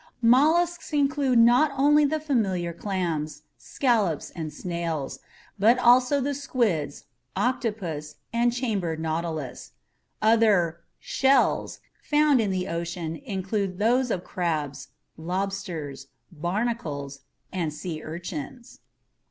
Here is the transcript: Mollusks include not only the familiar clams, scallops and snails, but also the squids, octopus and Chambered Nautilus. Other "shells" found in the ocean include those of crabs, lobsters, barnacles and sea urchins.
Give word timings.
Mollusks 0.23 0.93
include 0.93 1.37
not 1.37 1.69
only 1.77 2.05
the 2.05 2.19
familiar 2.19 2.73
clams, 2.73 3.43
scallops 3.59 4.31
and 4.31 4.51
snails, 4.51 5.19
but 5.59 5.77
also 5.77 6.19
the 6.19 6.33
squids, 6.33 7.05
octopus 7.35 8.15
and 8.33 8.51
Chambered 8.51 8.99
Nautilus. 8.99 9.73
Other 10.19 10.81
"shells" 10.97 11.81
found 12.01 12.41
in 12.41 12.49
the 12.49 12.67
ocean 12.67 13.15
include 13.17 13.77
those 13.77 14.09
of 14.09 14.23
crabs, 14.23 14.87
lobsters, 15.17 16.07
barnacles 16.31 17.19
and 17.53 17.71
sea 17.71 18.01
urchins. 18.03 18.79